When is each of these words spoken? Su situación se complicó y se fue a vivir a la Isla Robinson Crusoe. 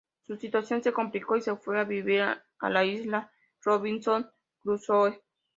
Su 0.25 0.35
situación 0.35 0.81
se 0.81 0.93
complicó 0.93 1.37
y 1.37 1.41
se 1.41 1.55
fue 1.55 1.79
a 1.79 1.83
vivir 1.83 2.23
a 2.23 2.69
la 2.71 2.83
Isla 2.83 3.31
Robinson 3.63 4.27
Crusoe. 4.63 5.21